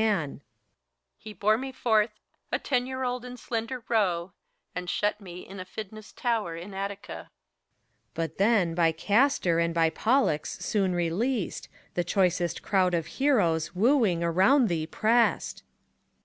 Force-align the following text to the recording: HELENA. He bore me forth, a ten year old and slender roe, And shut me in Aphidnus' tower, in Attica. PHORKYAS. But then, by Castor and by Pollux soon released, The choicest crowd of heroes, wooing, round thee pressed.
HELENA. 0.00 0.38
He 1.16 1.32
bore 1.32 1.58
me 1.58 1.72
forth, 1.72 2.12
a 2.52 2.60
ten 2.60 2.86
year 2.86 3.02
old 3.02 3.24
and 3.24 3.36
slender 3.36 3.82
roe, 3.88 4.30
And 4.72 4.88
shut 4.88 5.20
me 5.20 5.40
in 5.44 5.58
Aphidnus' 5.58 6.12
tower, 6.14 6.54
in 6.54 6.72
Attica. 6.72 7.30
PHORKYAS. 8.12 8.12
But 8.14 8.38
then, 8.38 8.76
by 8.76 8.92
Castor 8.92 9.58
and 9.58 9.74
by 9.74 9.90
Pollux 9.90 10.56
soon 10.60 10.94
released, 10.94 11.68
The 11.94 12.04
choicest 12.04 12.62
crowd 12.62 12.94
of 12.94 13.06
heroes, 13.18 13.74
wooing, 13.74 14.20
round 14.20 14.68
thee 14.68 14.86
pressed. 14.86 15.64